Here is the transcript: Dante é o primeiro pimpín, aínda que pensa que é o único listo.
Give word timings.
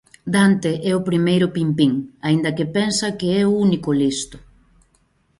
Dante 0.33 0.71
é 0.89 0.93
o 0.99 1.05
primeiro 1.09 1.47
pimpín, 1.55 1.93
aínda 2.27 2.55
que 2.57 2.65
pensa 2.77 3.15
que 3.19 3.27
é 3.41 3.43
o 3.47 3.57
único 3.65 3.89
listo. 4.01 4.37